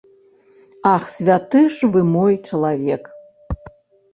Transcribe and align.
Ах, 0.93 1.03
святы 1.15 1.61
ж 1.75 1.91
вы 1.97 2.01
мой 2.15 2.33
чалавек! 2.47 3.03